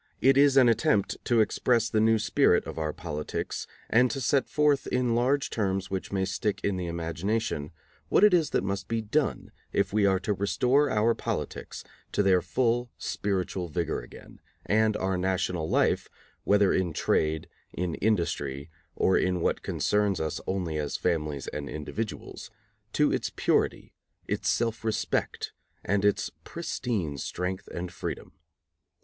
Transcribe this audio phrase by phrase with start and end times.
[0.19, 4.49] It is an attempt to express the new spirit of our politics and to set
[4.49, 7.69] forth, in large terms which may stick in the imagination,
[8.09, 11.83] what it is that must be done if we are to restore our politics
[12.13, 16.09] to their full spiritual vigor again, and our national life,
[16.45, 22.49] whether in trade, in industry, or in what concerns us only as families and individuals,
[22.91, 23.93] to its purity,
[24.27, 25.53] its self respect,
[25.85, 28.31] and its pristine strength and freedom.